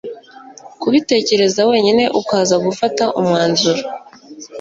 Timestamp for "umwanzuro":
3.19-3.81